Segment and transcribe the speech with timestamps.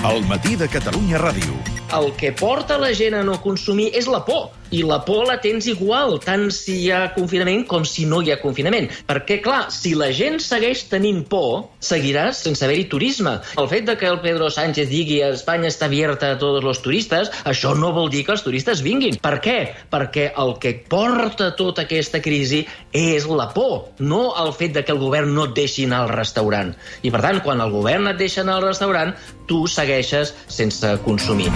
[0.00, 1.58] El matí de Catalunya Ràdio.
[1.92, 4.46] El que porta la gent a no consumir és la por.
[4.70, 8.30] I la por la tens igual, tant si hi ha confinament com si no hi
[8.30, 8.86] ha confinament.
[9.08, 13.36] Perquè, clar, si la gent segueix tenint por, seguiràs sense haver-hi turisme.
[13.58, 16.82] El fet de que el Pedro Sánchez digui a Espanya està abierta a tots els
[16.84, 19.18] turistes, això no vol dir que els turistes vinguin.
[19.22, 19.58] Per què?
[19.90, 22.62] Perquè el que porta tota aquesta crisi
[22.94, 26.14] és la por, no el fet de que el govern no et deixi anar al
[26.14, 26.74] restaurant.
[27.02, 29.14] I, per tant, quan el govern et deixa anar al restaurant,
[29.50, 31.50] tu segueixes sense consumir.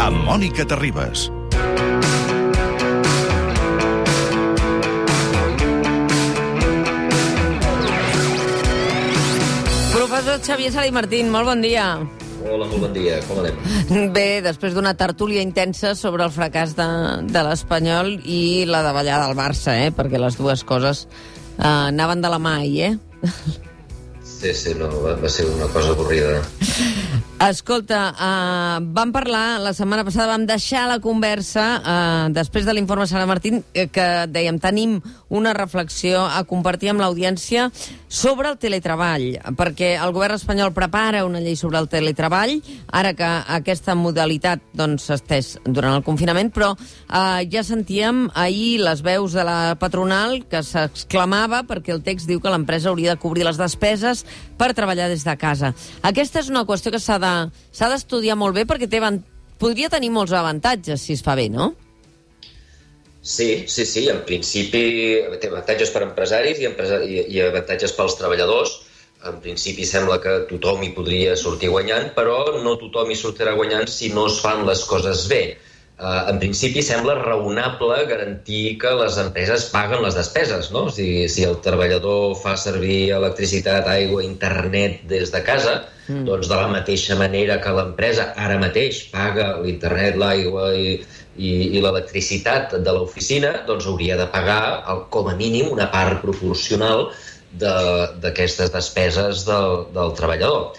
[0.00, 1.28] Amb Mònica Terribas.
[10.40, 12.00] Professor Xavier Sala i Martín, molt bon dia.
[12.48, 13.18] Hola, molt bon dia.
[13.28, 14.08] Com anem?
[14.14, 16.86] Bé, després d'una tertúlia intensa sobre el fracàs de,
[17.28, 19.90] de l'Espanyol i la davallada del Barça, eh?
[19.92, 23.28] perquè les dues coses eh, anaven de la mà ahir, eh?
[24.24, 26.40] Sí, sí, no, va, va ser una cosa avorrida.
[27.40, 33.06] Escolta, uh, vam parlar la setmana passada, vam deixar la conversa uh, després de l'informe
[33.08, 34.98] Sara Martín eh, que dèiem, tenim
[35.32, 37.70] una reflexió a compartir amb l'audiència
[38.12, 42.58] sobre el teletreball, perquè el govern espanyol prepara una llei sobre el teletreball,
[42.92, 48.82] ara que aquesta modalitat s'ha doncs, estès durant el confinament, però uh, ja sentíem ahir
[48.84, 53.22] les veus de la patronal que s'exclamava perquè el text diu que l'empresa hauria de
[53.24, 54.26] cobrir les despeses
[54.60, 55.72] per treballar des de casa.
[56.04, 57.34] Aquesta és una qüestió que s'ha de
[57.80, 59.00] d'estudiar molt bé perquè té,
[59.60, 61.72] podria tenir molts avantatges si es fa bé, no?
[63.22, 64.06] Sí, sí, sí.
[64.08, 64.84] En principi
[65.40, 68.78] té avantatges per empresaris i, empresa i, i avantatges pels treballadors.
[69.28, 73.90] En principi sembla que tothom hi podria sortir guanyant, però no tothom hi sortirà guanyant
[73.92, 75.42] si no es fan les coses bé.
[76.00, 80.86] Uh, en principi sembla raonable garantir que les empreses paguen les despeses, no?
[80.88, 85.74] Si, si el treballador fa servir electricitat, aigua, internet des de casa,
[86.06, 86.24] mm.
[86.24, 90.96] doncs de la mateixa manera que l'empresa ara mateix paga l'internet, l'aigua i,
[91.36, 96.24] i, i l'electricitat de l'oficina, doncs hauria de pagar el, com a mínim una part
[96.24, 97.10] proporcional
[97.60, 100.70] d'aquestes de, despeses del, del treballador.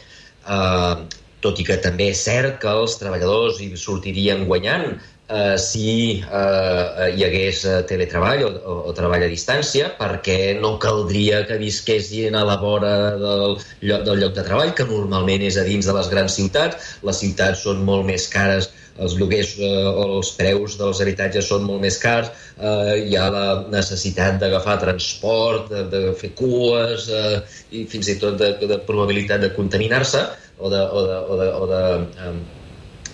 [0.50, 4.94] Uh, tot i que també és cert que els treballadors hi sortirien guanyant
[5.32, 10.76] eh, si eh, hi hagués eh, teletreball o, o, o treball a distància, perquè no
[10.82, 15.58] caldria que visquessin a la vora del lloc, del lloc de treball, que normalment és
[15.58, 16.94] a dins de les grans ciutats.
[17.08, 21.64] Les ciutats són molt més cares els lloguers eh, o els preus dels habitatges són
[21.68, 27.38] molt més cars, eh, hi ha la necessitat d'agafar transport, de, de fer cues eh,
[27.72, 30.26] i fins i tot de, de probabilitat de contaminar-se
[30.60, 31.86] o de, o de, o de, o de
[32.28, 32.36] eh,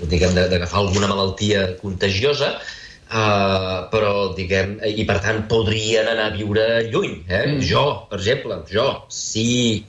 [0.10, 2.58] diguem, d'agafar alguna malaltia contagiosa,
[3.08, 7.22] Uh, però, diguem, i per tant podrien anar a viure lluny.
[7.24, 7.46] Eh?
[7.54, 7.62] Mm.
[7.64, 9.46] Jo, per exemple, jo, si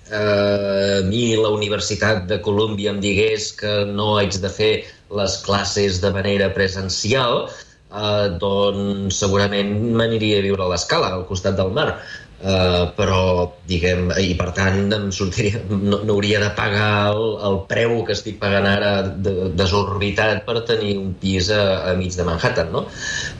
[0.06, 4.70] uh, a mi la Universitat de Colúmbia em digués que no haig de fer
[5.14, 7.48] les classes de manera presencial,
[7.90, 11.92] uh, doncs segurament m'aniria a viure a l'escala, al costat del mar.
[12.38, 13.22] Uh, però,
[13.66, 18.14] diguem, i per tant em sortiria, no, no hauria de pagar el, el preu que
[18.14, 22.84] estic pagant ara de, desorbitat per tenir un pis a, a mig de Manhattan, no?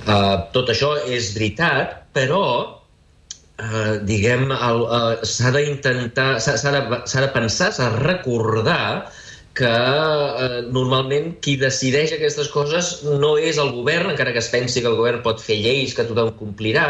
[0.03, 7.71] Uh, tot això és veritat, però uh, diguem, uh, s'ha d'intentar, s'ha de, de pensar,
[7.71, 8.83] s'ha de recordar
[9.59, 14.85] que eh, normalment qui decideix aquestes coses no és el govern, encara que es pensi
[14.85, 16.87] que el govern pot fer lleis que tothom complirà,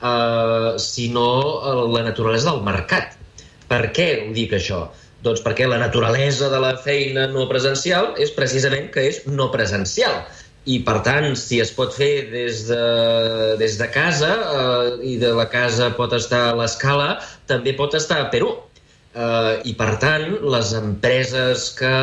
[0.00, 1.28] eh, sinó
[1.60, 3.18] eh, la naturalesa del mercat.
[3.68, 4.86] Per què ho dic això?
[5.22, 10.22] Doncs perquè la naturalesa de la feina no presencial és precisament que és no presencial.
[10.68, 12.80] I, per tant, si es pot fer des de,
[13.60, 17.14] des de casa eh, i de la casa pot estar a l'escala,
[17.48, 18.52] també pot estar a Perú.
[19.18, 21.94] Eh, I, per tant, les empreses que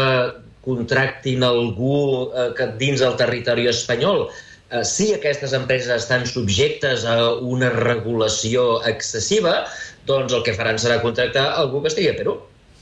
[0.65, 1.99] contractin algú
[2.33, 7.15] eh, que dins el territori espanyol eh, si aquestes empreses estan subjectes a
[7.55, 9.61] una regulació excessiva,
[10.09, 12.35] doncs el que faran serà contractar algú que estigui a Perú.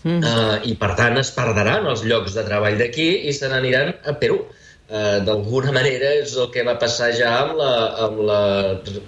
[0.04, 0.20] Mm.
[0.20, 4.16] Uh, I, per tant, es perdran els llocs de treball d'aquí i se n'aniran a
[4.20, 4.42] Perú.
[4.42, 4.63] Uh,
[4.94, 7.72] D'alguna manera és el que va passar ja amb la,
[8.06, 8.42] amb la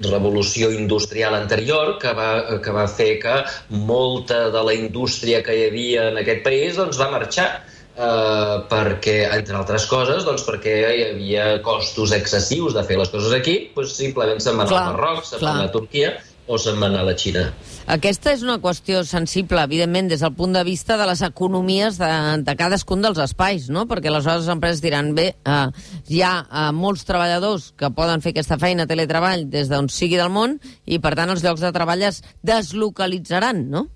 [0.07, 2.29] revolució industrial anterior, que va,
[2.65, 3.35] que va fer que
[3.69, 7.49] molta de la indústria que hi havia en aquest país doncs, va marxar.
[7.95, 13.31] Eh, perquè, entre altres coses, doncs perquè hi havia costos excessius de fer les coses
[13.37, 16.15] aquí, doncs simplement se'n van al Marroc, se'n van a Turquia
[16.47, 17.45] o se'n van a la Xina.
[17.91, 22.09] Aquesta és una qüestió sensible, evidentment, des del punt de vista de les economies de,
[22.45, 23.85] de cadascun dels espais, no?
[23.89, 25.65] perquè aleshores les empreses diran, bé, eh,
[26.09, 30.33] hi ha eh, molts treballadors que poden fer aquesta feina teletreball des d'on sigui del
[30.33, 33.87] món i, per tant, els llocs de treball es deslocalitzaran, no?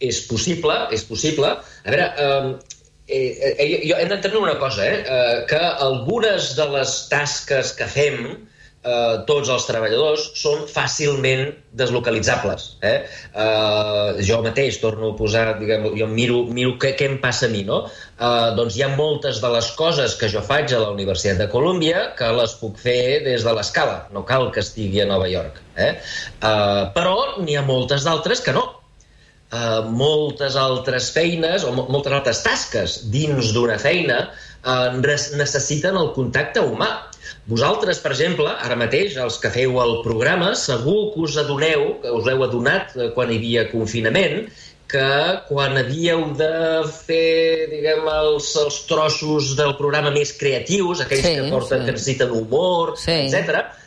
[0.00, 1.52] És possible, és possible.
[1.60, 2.76] A veure, eh,
[3.10, 5.02] eh, eh, jo, hem d'entendre una cosa, eh?
[5.04, 8.22] eh, que algunes de les tasques que fem
[8.84, 12.66] eh, tots els treballadors són fàcilment deslocalitzables.
[12.86, 12.96] Eh?
[13.34, 17.52] Eh, jo mateix torno a posar, diguem, jo miro, miro què, què em passa a
[17.52, 17.82] mi, no?
[18.16, 21.48] Eh, doncs hi ha moltes de les coses que jo faig a la Universitat de
[21.52, 25.62] Colúmbia que les puc fer des de l'escala, no cal que estigui a Nova York.
[25.76, 25.94] Eh?
[25.94, 28.66] Eh, però n'hi ha moltes d'altres que no,
[29.50, 34.20] Uh, moltes altres feines o moltes altres tasques dins d'una feina
[34.62, 36.90] uh, necessiten el contacte humà.
[37.50, 42.14] Vosaltres, per exemple, ara mateix, els que feu el programa, segur que us adoneu, que
[42.14, 44.46] us heu adonat eh, quan hi havia confinament,
[44.90, 45.10] que
[45.48, 46.52] quan havíeu de
[46.94, 51.90] fer, diguem, els, els trossos del programa més creatius, aquells sí, que porten, sí.
[51.90, 53.18] que necessiten humor, sí.
[53.26, 53.79] etc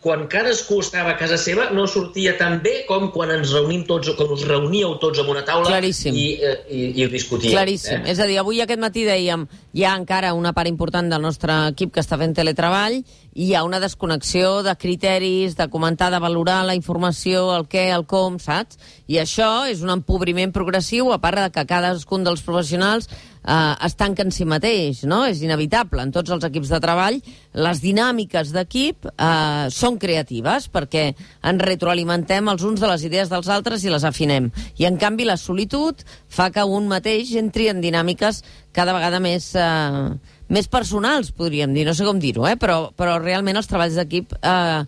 [0.00, 4.08] quan cadascú estava a casa seva no sortia tan bé com quan ens reunim tots
[4.08, 6.16] o quan us reuníeu tots en una taula Claríssim.
[6.16, 7.52] i, eh, i, i ho discutíem.
[7.52, 8.00] Claríssim.
[8.00, 8.14] Eh?
[8.14, 9.44] És a dir, avui aquest matí dèiem
[9.76, 13.54] hi ha encara una part important del nostre equip que està fent teletreball i hi
[13.54, 18.40] ha una desconnexió de criteris, de comentar, de valorar la informació, el què, el com,
[18.40, 18.80] saps?
[19.06, 23.12] I això és un empobriment progressiu, a part de que cadascun dels professionals
[23.44, 25.22] eh, es tanca en si mateix, no?
[25.28, 26.02] És inevitable.
[26.02, 27.20] En tots els equips de treball,
[27.66, 33.50] les dinàmiques d'equip eh, són creatives perquè ens retroalimentem els uns de les idees dels
[33.52, 34.50] altres i les afinem.
[34.78, 38.44] I, en canvi, la solitud fa que un mateix entri en dinàmiques
[38.76, 39.54] cada vegada més...
[39.54, 42.56] Eh, més personals, podríem dir, no sé com dir-ho, eh?
[42.58, 44.80] però, però realment els treballs d'equip eh,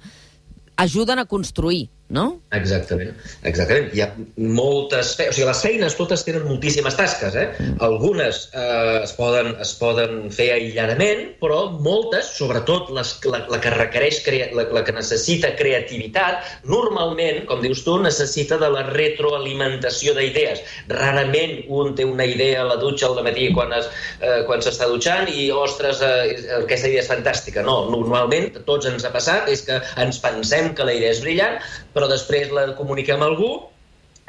[0.82, 2.26] ajuden a construir no?
[2.52, 3.16] Exactament,
[3.48, 3.88] exactament.
[3.96, 5.14] Hi ha moltes...
[5.18, 5.30] Fe...
[5.32, 7.46] O sigui, les feines totes tenen moltíssimes tasques, eh?
[7.84, 13.72] Algunes eh, es, poden, es poden fer aïlladament, però moltes, sobretot les, la, la que
[13.74, 14.50] requereix, crea...
[14.56, 20.60] la, la que necessita creativitat, normalment, com dius tu, necessita de la retroalimentació d'idees.
[20.92, 23.88] Rarament un té una idea a la dutxa al matí quan es,
[24.20, 27.64] eh, quan s'està dutxant i, ostres, eh, aquesta idea és fantàstica.
[27.64, 31.58] No, normalment, tots ens ha passat, és que ens pensem que la idea és brillant,
[31.92, 33.52] però però després la comuniquem a algú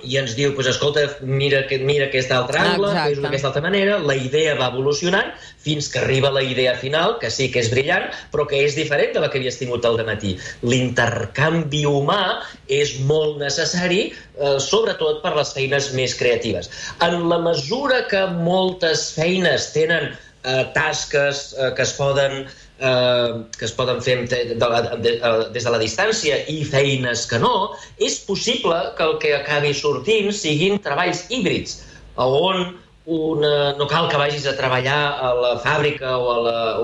[0.03, 4.13] i ens diu, pues, escolta, mira, mira aquest altre angle, fes d'aquesta altra manera, la
[4.19, 5.31] idea va evolucionant
[5.63, 9.13] fins que arriba la idea final, que sí que és brillant, però que és diferent
[9.15, 10.35] de la que havies tingut al matí.
[10.61, 16.69] L'intercanvi humà és molt necessari, eh, sobretot per les feines més creatives.
[17.01, 23.65] En la mesura que moltes feines tenen eh, tasques eh, que es poden eh, que
[23.65, 27.73] es poden fer de, la, de, de, des de la distància i feines que no,
[27.95, 31.79] és possible que el que acabi sortint siguin treballs híbrids,
[32.19, 32.73] on
[33.05, 36.35] una, no cal que vagis a treballar a la fàbrica o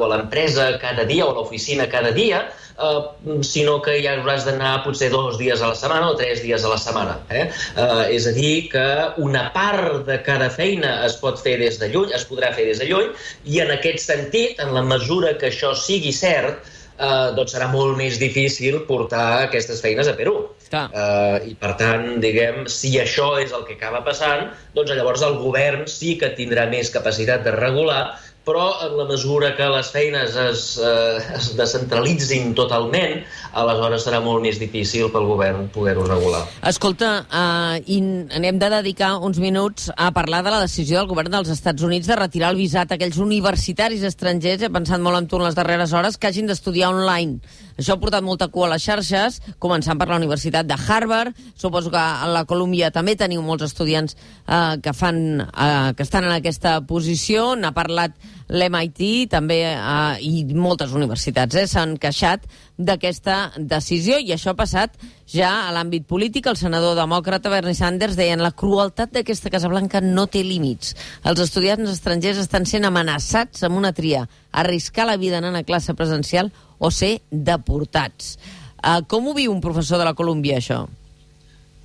[0.03, 2.41] a l'empresa cada dia o a l'oficina cada dia,
[2.75, 6.63] eh, sinó que ja hauràs d'anar potser dos dies a la setmana o tres dies
[6.63, 7.19] a la setmana.
[7.29, 7.45] Eh?
[7.75, 8.87] Eh, és a dir, que
[9.17, 12.83] una part de cada feina es pot fer des de lluny, es podrà fer des
[12.83, 13.13] de lluny,
[13.45, 16.59] i en aquest sentit, en la mesura que això sigui cert,
[16.99, 20.35] eh, doncs serà molt més difícil portar aquestes feines a Perú.
[20.69, 25.39] Eh, I, per tant, diguem, si això és el que acaba passant, doncs llavors el
[25.41, 28.03] govern sí que tindrà més capacitat de regular
[28.49, 33.19] però en la mesura que les feines es, eh, es descentralitzin totalment,
[33.53, 36.43] aleshores serà molt més difícil pel govern poder-ho regular.
[36.69, 37.99] Escolta, eh, i
[38.35, 42.07] anem de dedicar uns minuts a parlar de la decisió del govern dels Estats Units
[42.07, 45.55] de retirar el visat a aquells universitaris estrangers, he pensat molt en tu en les
[45.55, 47.39] darreres hores, que hagin d'estudiar online.
[47.79, 51.37] Això ha portat molta cua a les xarxes, començant per la Universitat de Harvard.
[51.55, 56.27] Suposo que a la Colúmbia també teniu molts estudiants eh, que, fan, eh, que estan
[56.27, 57.53] en aquesta posició.
[57.55, 58.17] N'ha parlat
[58.49, 62.47] l'MIT també eh, i moltes universitats eh, s'han queixat
[62.79, 64.95] d'aquesta decisió i això ha passat
[65.29, 66.47] ja a l'àmbit polític.
[66.49, 70.95] El senador demòcrata Bernie Sanders deia la crueltat d'aquesta Casa Blanca no té límits.
[71.23, 75.93] Els estudiants estrangers estan sent amenaçats amb una tria, arriscar la vida anant a classe
[75.93, 78.37] presencial o ser deportats.
[78.79, 80.85] Uh, com ho viu un professor de la Colúmbia, això?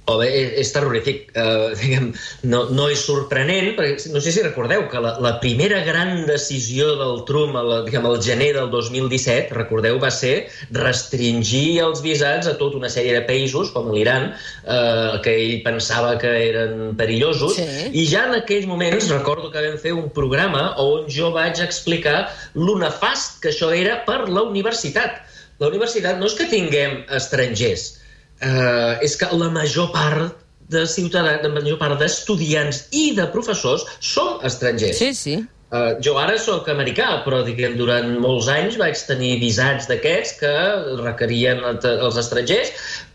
[0.07, 0.27] Oh, bé,
[0.61, 1.31] és, terrorífic.
[1.33, 2.11] Uh, diguem,
[2.53, 6.91] no, no és sorprenent, perquè no sé si recordeu que la, la primera gran decisió
[7.01, 10.35] del Trump la, diguem, al gener del 2017, recordeu, va ser
[10.77, 14.29] restringir els visats a tota una sèrie de països, com l'Iran,
[14.69, 17.89] uh, que ell pensava que eren perillosos, sí.
[17.97, 22.27] i ja en aquells moments recordo que vam fer un programa on jo vaig explicar
[22.53, 25.23] lo nefast que això era per la universitat.
[25.63, 27.95] La universitat no és que tinguem estrangers,
[28.41, 30.41] eh, és que la major part
[30.73, 34.99] de ciutadans, la major part d'estudiants i de professors són estrangers.
[34.99, 35.37] Sí, sí.
[35.75, 40.53] Uh, jo ara sóc americà, però diguem, durant molts anys vaig tenir visats d'aquests que
[41.01, 42.71] requerien els estrangers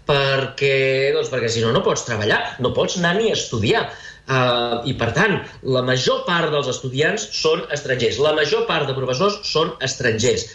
[0.10, 3.86] perquè, doncs, perquè si no, no pots treballar, no pots anar ni a estudiar.
[4.30, 8.20] Uh, I, per tant, la major part dels estudiants són estrangers.
[8.22, 10.46] La major part de professors són estrangers.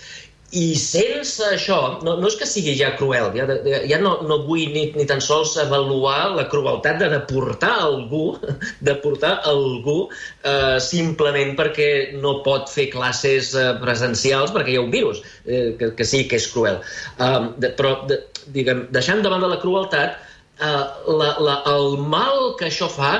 [0.55, 3.47] I sense això, no, no és que sigui ja cruel, ja,
[3.91, 8.37] ja no, no vull ni, ni tan sols avaluar la crueltat de deportar algú,
[8.89, 11.89] deportar algú eh, simplement perquè
[12.23, 16.25] no pot fer classes eh, presencials perquè hi ha un virus, eh, que, que sí
[16.31, 16.79] que és cruel.
[17.19, 18.21] Um, de, però, de,
[18.55, 20.21] diguem, deixant de banda la crueltat,
[20.61, 20.85] eh,
[21.21, 23.17] la, la, el mal que això fa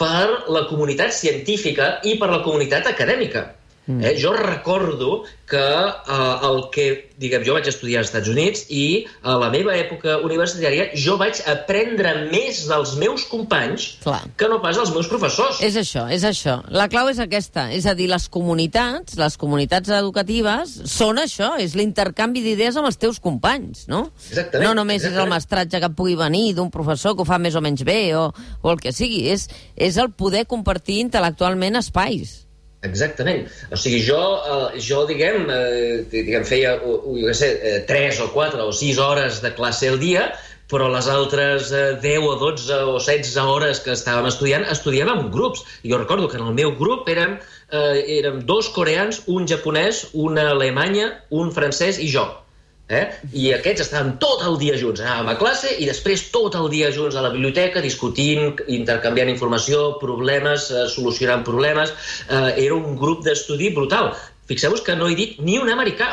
[0.00, 3.46] per la comunitat científica i per la comunitat acadèmica.
[3.86, 4.02] Mm.
[4.02, 4.14] Eh?
[4.18, 6.86] Jo recordo que eh, el que,
[7.22, 11.38] diguem, jo vaig estudiar als Estats Units i a la meva època universitària jo vaig
[11.46, 14.24] aprendre més dels meus companys Clar.
[14.36, 15.60] que no pas els meus professors.
[15.62, 16.58] És això, és això.
[16.74, 17.68] La clau és aquesta.
[17.74, 22.98] És a dir, les comunitats, les comunitats educatives, són això, és l'intercanvi d'idees amb els
[22.98, 24.08] teus companys, no?
[24.30, 24.66] Exactament.
[24.66, 25.20] No només exactament.
[25.20, 28.00] és el mestratge que pugui venir d'un professor que ho fa més o menys bé
[28.18, 28.26] o,
[28.62, 29.28] o el que sigui.
[29.30, 32.45] És, és el poder compartir intel·lectualment espais.
[32.86, 33.46] Exactament.
[33.72, 38.30] O sigui, jo, eh, jo diguem, eh, diguem feia, jo què sé, eh, 3 o
[38.34, 40.30] 4 o 6 hores de classe al dia,
[40.70, 45.30] però les altres eh, 10 o 12 o 16 hores que estàvem estudiant, estudiàvem en
[45.34, 45.62] grups.
[45.84, 47.38] Jo recordo que en el meu grup érem,
[47.70, 52.26] eh, érem dos coreans, un japonès, una alemanya, un francès i jo.
[52.88, 53.02] Eh?
[53.34, 55.00] I aquests estaven tot el dia junts.
[55.02, 59.96] Anàvem a classe i després tot el dia junts a la biblioteca, discutint, intercanviant informació,
[60.02, 61.92] problemes, eh, solucionant problemes.
[62.28, 64.12] Eh, era un grup d'estudi brutal.
[64.46, 66.12] Fixeu-vos que no he dit ni un americà.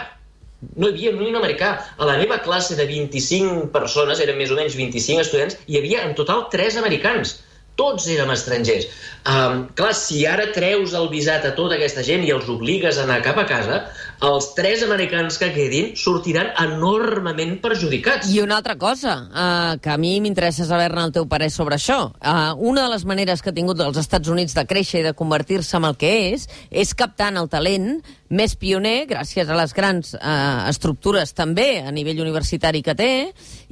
[0.80, 1.76] No hi havia ni un americà.
[1.98, 6.08] A la meva classe de 25 persones, eren més o menys 25 estudiants, hi havia
[6.08, 7.38] en total 3 americans.
[7.80, 8.86] Tots érem estrangers.
[9.24, 13.06] Um, clar, si ara treus el visat a tota aquesta gent i els obligues a
[13.08, 13.78] anar cap a casa,
[14.24, 18.28] els tres americans que quedin sortiran enormement perjudicats.
[18.30, 22.12] I una altra cosa, uh, que a mi m'interessa saber-ne el teu parer sobre això.
[22.20, 25.16] Uh, una de les maneres que ha tingut els Estats Units de créixer i de
[25.18, 27.96] convertir-se en el que és, és captant el talent
[28.34, 33.12] més pioner, gràcies a les grans uh, estructures també a nivell universitari que té,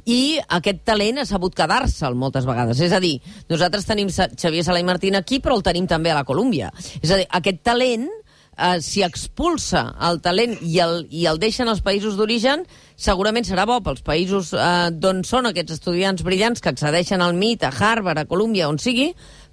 [0.04, 2.80] i aquest talent ha sabut quedar-se'l moltes vegades.
[2.82, 3.18] És a dir,
[3.50, 6.72] nosaltres tenim Xavier Sala i Martín aquí, però el tenim també a la Colúmbia.
[7.02, 8.08] És a dir, aquest talent,
[8.56, 12.66] eh, si expulsa el talent i el, i el deixen als països d'origen,
[12.96, 17.68] segurament serà bo pels països eh, d'on són aquests estudiants brillants que accedeixen al MIT,
[17.68, 19.12] a Harvard, a Colúmbia, on sigui,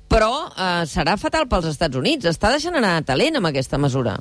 [0.10, 2.26] però eh, serà fatal pels Estats Units.
[2.26, 4.18] Està deixant anar talent amb aquesta mesura.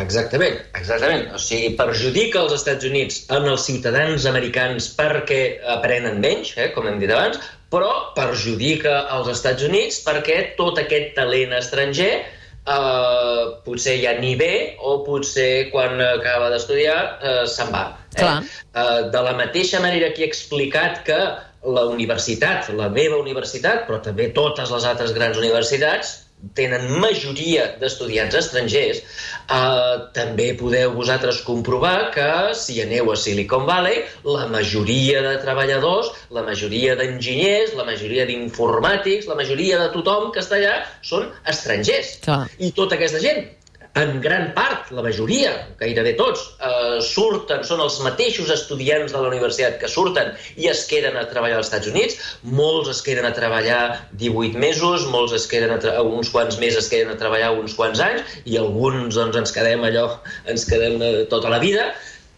[0.00, 1.28] Exactament, exactament.
[1.36, 5.42] O sigui, perjudica els Estats Units en els ciutadans americans perquè
[5.76, 7.38] aprenen menys, eh, com hem dit abans,
[7.70, 14.76] però perjudica els Estats Units perquè tot aquest talent estranger eh, potser ja ni ve
[14.82, 17.86] o potser quan acaba d'estudiar eh, se'n va.
[18.14, 18.20] Eh?
[18.20, 18.36] Clar.
[18.42, 21.20] Eh, de la mateixa manera que he explicat que
[21.64, 26.23] la universitat, la meva universitat, però també totes les altres grans universitats,
[26.58, 29.00] tenen majoria d'estudiants estrangers,
[29.48, 36.12] eh, també podeu vosaltres comprovar que si aneu a Silicon Valley, la majoria de treballadors,
[36.30, 42.18] la majoria d'enginyers, la majoria d'informàtics, la majoria de tothom que està allà són estrangers.
[42.24, 42.44] Clar.
[42.58, 43.44] I tota aquesta gent
[43.94, 49.28] en gran part, la majoria, gairebé tots, eh, surten, són els mateixos estudiants de la
[49.28, 52.16] universitat que surten i es queden a treballar als Estats Units.
[52.42, 56.90] Molts es queden a treballar 18 mesos, molts es queden a uns quants més es
[56.90, 60.08] queden a treballar uns quants anys i alguns doncs, ens quedem allò,
[60.50, 61.92] ens quedem eh, tota la vida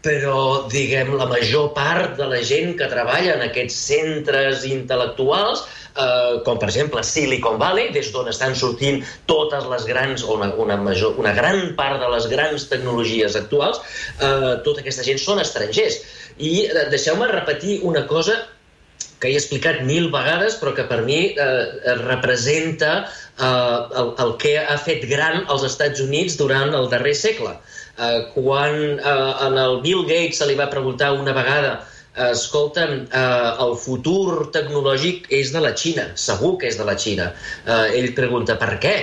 [0.05, 5.65] però, diguem, la major part de la gent que treballa en aquests centres intel·lectuals
[5.97, 10.53] eh, com per exemple Silicon Valley, des d'on estan sortint totes les grans, o una,
[10.62, 13.81] una, major, una gran part de les grans tecnologies actuals,
[14.21, 16.03] eh, tota aquesta gent són estrangers.
[16.37, 18.38] I eh, deixeu-me repetir una cosa
[19.21, 24.59] que he explicat mil vegades, però que per mi eh, representa eh, el, el que
[24.61, 27.57] ha fet gran els Estats Units durant el darrer segle.
[28.35, 31.76] Quan eh, en el Bill Gates se li va preguntar una vegada
[32.17, 37.31] escolta'm, eh, el futur tecnològic és de la Xina, segur que és de la Xina.
[37.67, 38.97] Eh, ell pregunta per què?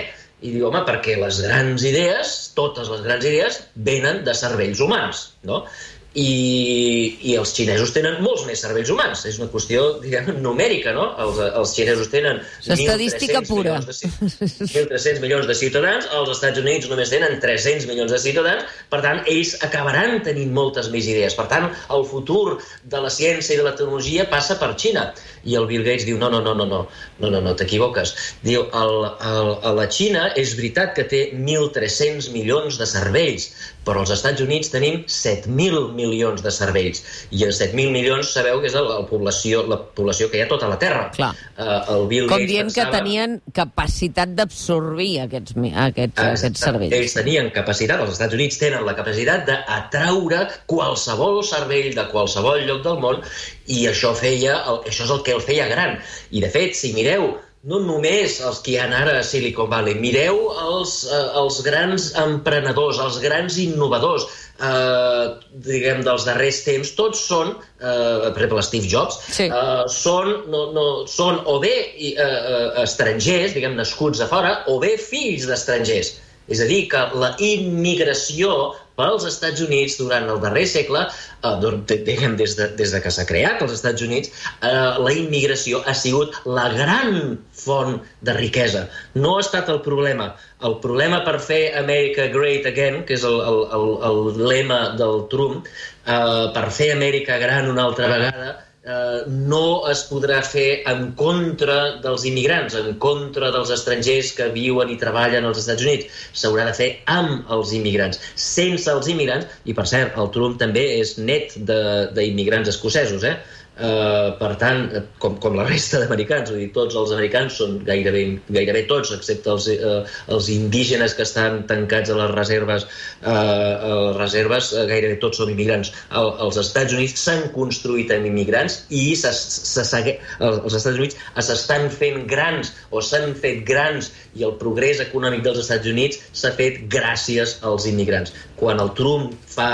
[0.43, 5.21] I diu, home, perquè les grans idees, totes les grans idees, venen de cervells humans,
[5.47, 5.63] no?
[6.13, 9.23] I, i els xinesos tenen molts més cervells humans.
[9.29, 11.07] És una qüestió, diguem, numèrica, no?
[11.23, 12.41] Els, els xinesos tenen...
[12.61, 13.79] Estadística pura.
[13.81, 19.01] De, 1.300 milions de ciutadans, els Estats Units només tenen 300 milions de ciutadans, per
[19.05, 21.33] tant, ells acabaran tenint moltes més idees.
[21.37, 25.09] Per tant, el futur de la ciència i de la tecnologia passa per Xina.
[25.49, 26.83] I el Bill Gates diu, no, no, no, no, no,
[27.19, 28.13] no, no, no t'equivoques.
[28.45, 28.95] Diu, el,
[29.33, 33.49] el, a la Xina és veritat que té 1.300 milions de cervells,
[33.83, 37.01] però als Estats Units tenim 7.000 milions milions de cervells.
[37.31, 40.49] I els 7.000 milions sabeu que és la, la, població, la població que hi ha
[40.51, 41.07] tota la Terra.
[41.15, 41.31] Clar.
[41.57, 46.63] Uh, el Bill Com Gates dient que pensava- tenien capacitat d'absorbir aquests, aquests, aquests Ells
[46.67, 47.13] cervells.
[47.17, 52.99] tenien capacitat, els Estats Units tenen la capacitat d'atraure qualsevol cervell de qualsevol lloc del
[53.03, 53.23] món
[53.67, 55.97] i això feia, el, això és el que el feia gran.
[56.31, 57.33] I de fet, si mireu
[57.63, 62.09] no només els que hi ha ara a Silicon Valley, mireu els, eh, els grans
[62.19, 64.25] emprenedors, els grans innovadors,
[64.59, 65.25] eh,
[65.65, 69.47] diguem, dels darrers temps, tots són, eh, per exemple, Steve Jobs, Sí.
[69.49, 74.79] eh, són, no, no, són o bé eh, eh, estrangers, diguem, nascuts a fora, o
[74.79, 76.19] bé fills d'estrangers.
[76.49, 81.03] És a dir, que la immigració pels Estats Units durant el darrer segle,
[81.43, 84.31] eh, des de, des de que s'ha creat els Estats Units,
[84.61, 84.73] eh,
[85.05, 88.87] la immigració ha sigut la gran font de riquesa.
[89.15, 90.33] No ha estat el problema.
[90.63, 95.25] El problema per fer America Great Again, que és el, el, el, el lema del
[95.33, 95.67] Trump,
[96.05, 101.77] eh, per fer Amèrica gran una altra vegada, eh, no es podrà fer en contra
[102.03, 106.21] dels immigrants, en contra dels estrangers que viuen i treballen als Estats Units.
[106.43, 110.85] S'haurà de fer amb els immigrants, sense els immigrants, i per cert, el Trump també
[110.99, 113.37] és net d'immigrants escocesos, eh?
[113.73, 117.79] Uh, per tant, eh, com, com la resta d'americans, vull dir, tots els americans són
[117.87, 118.21] gairebé,
[118.53, 122.85] gairebé tots, excepte els, uh, els indígenes que estan tancats a les reserves,
[123.23, 125.89] uh, a les reserves uh, gairebé tots són immigrants.
[126.13, 131.01] El, els Estats Units s'han construït amb immigrants i se, se segue, els, els Estats
[131.01, 131.17] Units
[131.49, 136.53] s'estan fent grans o s'han fet grans i el progrés econòmic dels Estats Units s'ha
[136.57, 138.37] fet gràcies als immigrants.
[138.61, 139.69] Quan el Trump fa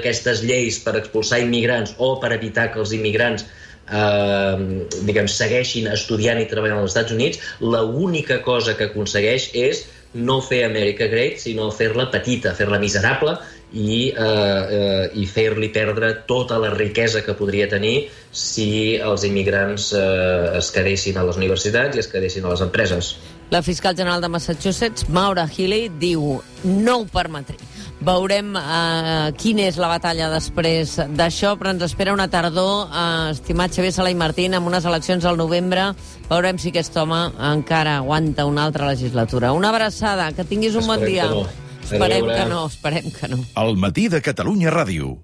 [0.00, 3.41] aquestes lleis per expulsar immigrants o per evitar que els immigrants
[3.88, 10.40] eh, diguem, segueixin estudiant i treballant als Estats Units, l'única cosa que aconsegueix és no
[10.44, 13.36] fer Amèrica Great, sinó fer-la petita, fer-la miserable
[13.72, 19.92] i, eh, eh, i fer-li perdre tota la riquesa que podria tenir si els immigrants
[19.96, 23.14] eh, es quedessin a les universitats i es quedessin a les empreses.
[23.52, 27.58] La fiscal general de Massachusetts, Maura Healey, diu no ho permetré.
[28.00, 33.76] Veurem eh, quina és la batalla després d'això, però ens espera una tardor, eh, estimat
[33.76, 35.90] Xavier Sala i Martín, amb unes eleccions al novembre.
[36.30, 37.20] Veurem si aquest home
[37.52, 39.52] encara aguanta una altra legislatura.
[39.52, 41.28] Una abraçada, que tinguis un bon Esperem dia.
[41.28, 41.46] que no.
[41.82, 43.44] Esperem que no, esperem que no.
[43.66, 45.18] El matí de Catalunya Ràdio.